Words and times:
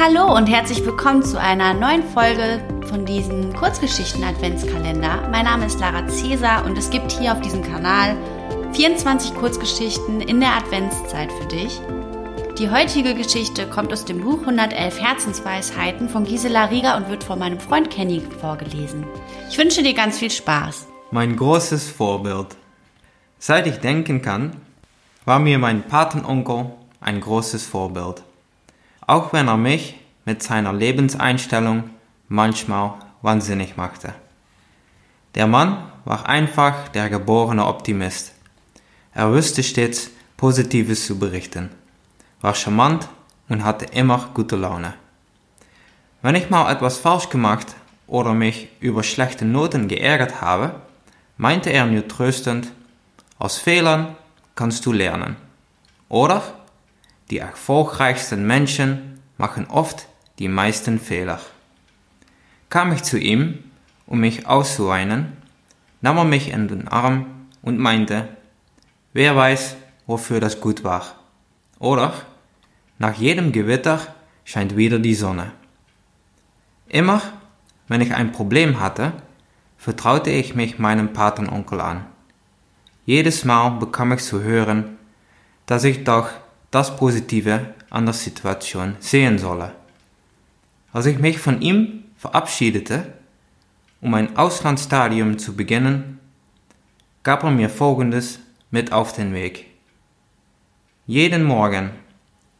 Hallo 0.00 0.32
und 0.32 0.46
herzlich 0.46 0.86
willkommen 0.86 1.24
zu 1.24 1.40
einer 1.40 1.74
neuen 1.74 2.04
Folge 2.04 2.62
von 2.88 3.04
diesem 3.04 3.52
Kurzgeschichten-Adventskalender. 3.52 5.28
Mein 5.32 5.44
Name 5.44 5.66
ist 5.66 5.80
Lara 5.80 6.06
Cäsar 6.06 6.64
und 6.66 6.78
es 6.78 6.90
gibt 6.90 7.10
hier 7.10 7.32
auf 7.32 7.40
diesem 7.40 7.64
Kanal 7.64 8.16
24 8.74 9.34
Kurzgeschichten 9.34 10.20
in 10.20 10.38
der 10.38 10.56
Adventszeit 10.56 11.32
für 11.32 11.46
dich. 11.46 11.80
Die 12.60 12.70
heutige 12.70 13.16
Geschichte 13.16 13.66
kommt 13.66 13.92
aus 13.92 14.04
dem 14.04 14.20
Buch 14.20 14.38
111 14.42 15.00
Herzensweisheiten 15.00 16.08
von 16.08 16.22
Gisela 16.22 16.66
Rieger 16.66 16.96
und 16.96 17.08
wird 17.08 17.24
von 17.24 17.40
meinem 17.40 17.58
Freund 17.58 17.90
Kenny 17.90 18.22
vorgelesen. 18.40 19.04
Ich 19.50 19.58
wünsche 19.58 19.82
dir 19.82 19.94
ganz 19.94 20.18
viel 20.18 20.30
Spaß. 20.30 20.86
Mein 21.10 21.34
großes 21.34 21.90
Vorbild. 21.90 22.54
Seit 23.40 23.66
ich 23.66 23.80
denken 23.80 24.22
kann, 24.22 24.52
war 25.24 25.40
mir 25.40 25.58
mein 25.58 25.82
Patenonkel 25.82 26.66
ein 27.00 27.20
großes 27.20 27.66
Vorbild. 27.66 28.22
Auch 29.08 29.32
wenn 29.32 29.48
er 29.48 29.56
mich 29.56 29.94
mit 30.26 30.42
seiner 30.42 30.74
Lebenseinstellung 30.74 31.84
manchmal 32.28 32.96
wahnsinnig 33.22 33.78
machte. 33.78 34.12
Der 35.34 35.46
Mann 35.46 35.82
war 36.04 36.28
einfach 36.28 36.88
der 36.88 37.08
geborene 37.08 37.64
Optimist. 37.64 38.34
Er 39.14 39.32
wusste 39.32 39.62
stets 39.62 40.10
Positives 40.36 41.06
zu 41.06 41.18
berichten, 41.18 41.70
war 42.42 42.54
charmant 42.54 43.08
und 43.48 43.64
hatte 43.64 43.86
immer 43.86 44.28
gute 44.34 44.56
Laune. 44.56 44.92
Wenn 46.20 46.34
ich 46.34 46.50
mal 46.50 46.70
etwas 46.70 46.98
falsch 46.98 47.30
gemacht 47.30 47.76
oder 48.06 48.34
mich 48.34 48.68
über 48.80 49.02
schlechte 49.02 49.46
Noten 49.46 49.88
geärgert 49.88 50.42
habe, 50.42 50.82
meinte 51.38 51.70
er 51.70 51.86
nur 51.86 52.06
tröstend, 52.06 52.72
aus 53.38 53.56
Fehlern 53.56 54.16
kannst 54.54 54.84
du 54.84 54.92
lernen. 54.92 55.36
Oder 56.10 56.42
die 57.30 57.38
erfolgreichsten 57.38 58.46
Menschen 58.46 59.20
machen 59.36 59.66
oft 59.68 60.08
die 60.38 60.48
meisten 60.48 60.98
Fehler. 60.98 61.40
Kam 62.70 62.92
ich 62.92 63.02
zu 63.02 63.18
ihm, 63.18 63.64
um 64.06 64.20
mich 64.20 64.46
auszuweinen, 64.46 65.32
nahm 66.00 66.18
er 66.18 66.24
mich 66.24 66.50
in 66.52 66.68
den 66.68 66.88
Arm 66.88 67.26
und 67.62 67.78
meinte, 67.78 68.28
wer 69.12 69.36
weiß, 69.36 69.76
wofür 70.06 70.40
das 70.40 70.60
gut 70.60 70.84
war. 70.84 71.04
Oder, 71.78 72.12
nach 72.98 73.14
jedem 73.14 73.52
Gewitter 73.52 74.00
scheint 74.44 74.76
wieder 74.76 74.98
die 74.98 75.14
Sonne. 75.14 75.52
Immer, 76.88 77.20
wenn 77.86 78.00
ich 78.00 78.14
ein 78.14 78.32
Problem 78.32 78.80
hatte, 78.80 79.12
vertraute 79.76 80.30
ich 80.30 80.54
mich 80.54 80.78
meinem 80.78 81.12
Patenonkel 81.12 81.80
an. 81.80 82.06
Jedes 83.06 83.44
Mal 83.44 83.70
bekam 83.70 84.12
ich 84.12 84.22
zu 84.22 84.42
hören, 84.42 84.98
dass 85.66 85.84
ich 85.84 86.04
doch 86.04 86.30
das 86.70 86.96
Positive 86.96 87.74
an 87.90 88.04
der 88.04 88.14
Situation 88.14 88.96
sehen 89.00 89.38
solle. 89.38 89.72
Als 90.92 91.06
ich 91.06 91.18
mich 91.18 91.38
von 91.38 91.60
ihm 91.60 92.04
verabschiedete, 92.16 93.12
um 94.00 94.14
ein 94.14 94.36
Auslandsstadium 94.36 95.38
zu 95.38 95.56
beginnen, 95.56 96.20
gab 97.22 97.42
er 97.42 97.50
mir 97.50 97.68
Folgendes 97.68 98.38
mit 98.70 98.92
auf 98.92 99.12
den 99.12 99.34
Weg. 99.34 99.66
Jeden 101.06 101.44
Morgen, 101.44 101.90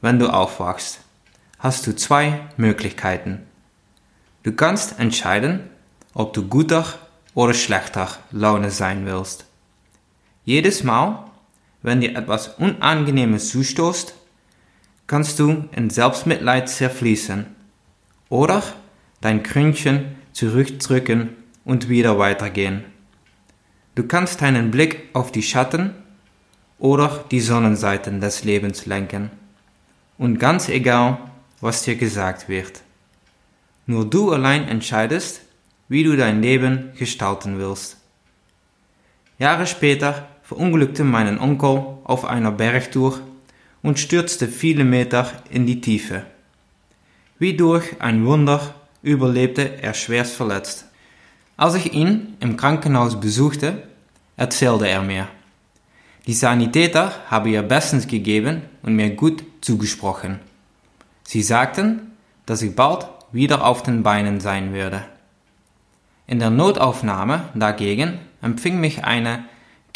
wenn 0.00 0.18
du 0.18 0.28
aufwachst, 0.28 1.00
hast 1.58 1.86
du 1.86 1.94
zwei 1.94 2.40
Möglichkeiten. 2.56 3.42
Du 4.44 4.52
kannst 4.52 4.98
entscheiden, 5.00 5.68
ob 6.14 6.32
du 6.32 6.46
guter 6.46 6.84
oder 7.34 7.54
schlechter 7.54 8.08
Laune 8.30 8.70
sein 8.70 9.04
willst. 9.04 9.44
Jedes 10.44 10.84
Mal, 10.84 11.25
wenn 11.86 12.00
dir 12.00 12.16
etwas 12.16 12.48
Unangenehmes 12.48 13.50
zustoßt, 13.50 14.12
kannst 15.06 15.38
du 15.38 15.68
in 15.70 15.88
Selbstmitleid 15.88 16.68
zerfließen 16.68 17.46
oder 18.28 18.60
dein 19.20 19.44
Krönchen 19.44 20.16
zurückdrücken 20.32 21.28
und 21.64 21.88
wieder 21.88 22.18
weitergehen. 22.18 22.84
Du 23.94 24.02
kannst 24.02 24.42
deinen 24.42 24.72
Blick 24.72 25.10
auf 25.12 25.30
die 25.30 25.44
Schatten 25.44 25.94
oder 26.80 27.24
die 27.30 27.40
Sonnenseiten 27.40 28.20
des 28.20 28.42
Lebens 28.42 28.86
lenken. 28.86 29.30
Und 30.18 30.40
ganz 30.40 30.68
egal, 30.68 31.18
was 31.60 31.82
dir 31.82 31.94
gesagt 31.94 32.48
wird. 32.48 32.82
Nur 33.86 34.10
du 34.10 34.32
allein 34.32 34.66
entscheidest, 34.66 35.40
wie 35.88 36.02
du 36.02 36.16
dein 36.16 36.42
Leben 36.42 36.94
gestalten 36.98 37.58
willst. 37.58 37.98
Jahre 39.38 39.68
später 39.68 40.26
verunglückte 40.46 41.02
mein 41.02 41.40
Onkel 41.40 41.82
auf 42.04 42.24
einer 42.24 42.52
Bergtour 42.52 43.20
und 43.82 43.98
stürzte 43.98 44.46
viele 44.46 44.84
Meter 44.84 45.32
in 45.50 45.66
die 45.66 45.80
Tiefe. 45.80 46.22
Wie 47.40 47.56
durch 47.56 48.00
ein 48.00 48.24
Wunder 48.24 48.74
überlebte 49.02 49.82
er 49.82 49.92
schwerst 49.92 50.34
verletzt. 50.36 50.86
Als 51.56 51.74
ich 51.74 51.92
ihn 51.92 52.36
im 52.38 52.56
Krankenhaus 52.56 53.18
besuchte, 53.18 53.82
erzählte 54.36 54.86
er 54.86 55.02
mir. 55.02 55.26
Die 56.28 56.32
Sanitäter 56.32 57.12
haben 57.28 57.50
ihr 57.50 57.62
Bestens 57.62 58.06
gegeben 58.06 58.62
und 58.82 58.94
mir 58.94 59.10
gut 59.10 59.42
zugesprochen. 59.62 60.38
Sie 61.24 61.42
sagten, 61.42 62.12
dass 62.46 62.62
ich 62.62 62.76
bald 62.76 63.08
wieder 63.32 63.64
auf 63.64 63.82
den 63.82 64.04
Beinen 64.04 64.38
sein 64.38 64.72
würde. 64.72 65.02
In 66.28 66.38
der 66.38 66.50
Notaufnahme 66.50 67.48
dagegen 67.54 68.18
empfing 68.42 68.78
mich 68.78 69.04
eine 69.04 69.44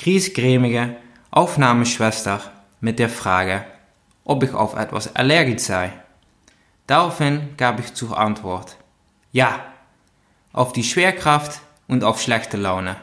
griesgrämige 0.01 0.97
Aufnahmeschwester 1.31 2.41
mit 2.81 2.99
der 2.99 3.11
Frage, 3.11 3.67
ob 4.25 4.43
ich 4.43 4.55
auf 4.55 4.75
etwas 4.75 5.15
allergisch 5.15 5.61
sei. 5.61 5.93
Daraufhin 6.87 7.51
gab 7.59 7.79
ich 7.79 7.93
zur 7.93 8.19
Antwort, 8.19 8.79
ja, 9.31 9.61
auf 10.55 10.73
die 10.73 10.85
Schwerkraft 10.85 11.61
und 11.87 12.03
auf 12.03 12.21
schlechte 12.23 12.57
Laune. 12.57 12.97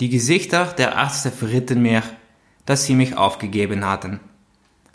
Die 0.00 0.08
Gesichter 0.08 0.64
der 0.64 0.92
Ärzte 0.92 1.30
verritten 1.30 1.82
mir, 1.82 2.02
dass 2.64 2.86
sie 2.86 2.94
mich 2.94 3.18
aufgegeben 3.18 3.84
hatten. 3.84 4.20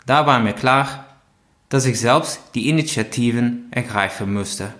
Da 0.06 0.26
war 0.26 0.40
mir 0.40 0.54
klar, 0.54 1.06
dass 1.68 1.86
ich 1.86 2.00
selbst 2.00 2.40
die 2.56 2.68
Initiativen 2.68 3.68
ergreifen 3.70 4.32
müsste. 4.32 4.74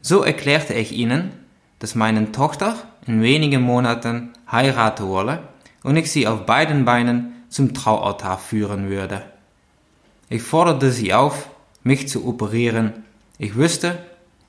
So 0.00 0.22
erklärte 0.22 0.74
ich 0.74 0.92
ihnen, 0.92 1.32
dass 1.80 1.96
meine 1.96 2.30
Tochter 2.30 2.76
in 3.06 3.20
wenigen 3.20 3.62
Monaten 3.62 4.32
heiraten 4.54 5.08
wolle 5.08 5.48
und 5.82 5.96
ich 5.96 6.10
sie 6.10 6.26
auf 6.26 6.46
beiden 6.46 6.86
Beinen 6.86 7.44
zum 7.50 7.74
Traualtar 7.74 8.38
führen 8.38 8.88
würde. 8.88 9.22
Ich 10.30 10.42
forderte 10.42 10.90
sie 10.90 11.12
auf, 11.12 11.50
mich 11.82 12.08
zu 12.08 12.26
operieren. 12.26 13.04
Ich 13.38 13.56
wusste, 13.56 13.98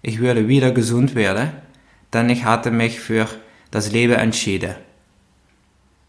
ich 0.01 0.19
würde 0.19 0.47
wieder 0.47 0.71
gesund 0.71 1.13
werden, 1.16 1.51
denn 2.13 2.29
ich 2.29 2.45
hatte 2.45 2.71
mich 2.71 2.99
für 2.99 3.27
das 3.71 3.91
Leben 3.91 4.13
entschieden. 4.13 4.75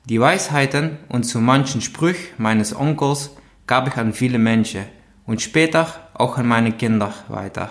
Die 0.05 0.21
Weisheiten 0.21 0.99
und 1.09 1.25
zu 1.25 1.41
manchen 1.41 1.81
Sprüchen 1.81 2.35
meines 2.39 2.77
Onkels 2.77 3.31
gab 3.67 3.89
ich 3.89 3.97
an 3.97 4.13
viele 4.13 4.39
Menschen 4.39 4.85
und 5.27 5.43
später 5.43 5.89
auch 6.15 6.39
an 6.39 6.47
meine 6.47 6.71
Kinder 6.71 7.13
weiter. 7.27 7.71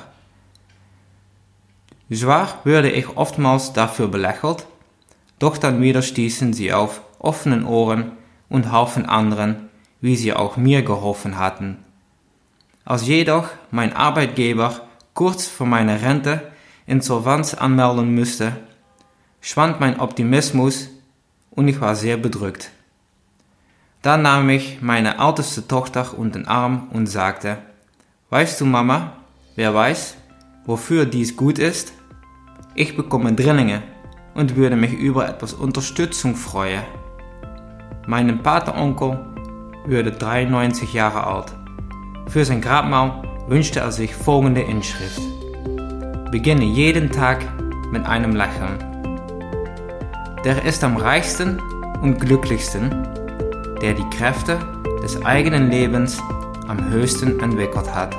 Zwar 2.13 2.59
würde 2.65 2.91
ich 2.91 3.15
oftmals 3.15 3.71
dafür 3.71 4.09
belächelt, 4.09 4.67
doch 5.39 5.57
dann 5.57 5.81
wieder 5.81 6.01
stießen 6.01 6.53
sie 6.53 6.73
auf 6.73 7.01
offenen 7.19 7.65
Ohren 7.65 8.11
und 8.49 8.71
halfen 8.71 9.05
anderen, 9.05 9.69
wie 10.01 10.15
sie 10.15 10.33
auch 10.33 10.57
mir 10.57 10.83
geholfen 10.83 11.37
hatten. 11.37 11.77
Als 12.85 13.07
jedoch 13.07 13.49
mein 13.71 13.93
Arbeitgeber 13.93 14.81
kurz 15.13 15.47
vor 15.47 15.67
meiner 15.67 16.01
Rente 16.01 16.51
Insolvenz 16.85 17.55
anmelden 17.55 18.13
müsste, 18.13 18.55
schwand 19.41 19.79
mein 19.79 19.99
Optimismus 19.99 20.89
und 21.49 21.67
ich 21.67 21.81
war 21.81 21.95
sehr 21.95 22.17
bedrückt. 22.17 22.69
Dann 24.03 24.21
nahm 24.21 24.49
ich 24.49 24.81
meine 24.81 25.17
älteste 25.17 25.67
Tochter 25.67 26.15
unter 26.15 26.39
den 26.39 26.47
Arm 26.47 26.89
und 26.93 27.07
sagte, 27.07 27.57
Weißt 28.29 28.61
du, 28.61 28.65
Mama, 28.65 29.13
wer 29.55 29.73
weiß, 29.73 30.15
wofür 30.65 31.05
dies 31.05 31.35
gut 31.35 31.57
ist? 31.57 31.93
Ich 32.75 32.95
bekomme 32.95 33.33
Drillinge 33.33 33.81
und 34.35 34.55
würde 34.55 34.75
mich 34.75 34.93
über 34.93 35.27
etwas 35.27 35.53
Unterstützung 35.53 36.35
freuen. 36.35 36.83
Mein 38.05 38.43
Patenonkel 38.43 39.19
würde 39.87 40.11
93 40.11 40.93
Jahre 40.93 41.25
alt. 41.25 41.53
Für 42.27 42.45
sein 42.45 42.61
Grabmal 42.61 43.23
wünschte 43.47 43.79
er 43.79 43.91
sich 43.91 44.13
folgende 44.13 44.61
Inschrift. 44.61 45.21
Beginne 46.31 46.65
jeden 46.65 47.11
Tag 47.11 47.47
mit 47.91 48.05
einem 48.05 48.35
Lächeln. 48.35 48.77
Der 50.43 50.63
ist 50.63 50.83
am 50.83 50.97
reichsten 50.97 51.59
und 52.01 52.19
glücklichsten, 52.19 52.89
der 53.81 53.93
die 53.93 54.09
Kräfte 54.15 54.59
des 55.01 55.23
eigenen 55.25 55.71
Lebens 55.71 56.19
am 56.67 56.89
höchsten 56.89 57.39
entwickelt 57.39 57.93
hat. 57.93 58.15